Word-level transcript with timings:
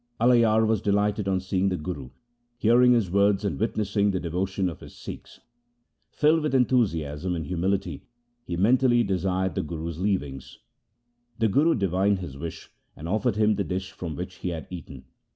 Alayar 0.19 0.65
was 0.65 0.81
delighted 0.81 1.27
on 1.27 1.39
seeing 1.39 1.69
the 1.69 1.77
Guru, 1.77 2.09
hearing 2.57 2.93
his 2.93 3.11
words, 3.11 3.45
and 3.45 3.59
witnessing 3.59 4.09
the 4.09 4.19
devotion 4.19 4.67
of 4.67 4.79
his 4.79 4.95
Sikhs. 4.95 5.39
Filled 6.11 6.41
with 6.41 6.55
enthusiasm 6.55 7.35
and 7.35 7.45
humility 7.45 8.07
he 8.43 8.57
mentally 8.57 9.03
desired 9.03 9.53
the 9.53 9.61
Guru's 9.61 9.99
leavings. 9.99 10.57
The 11.37 11.49
Gum 11.49 11.77
divined 11.77 12.17
his 12.17 12.35
wish 12.35 12.71
and 12.95 13.07
offered 13.07 13.35
him 13.35 13.57
the 13.57 13.63
dish 13.63 13.91
from 13.91 14.15
which 14.15 14.37
he 14.37 14.49
had 14.49 14.65
eaten. 14.71 15.05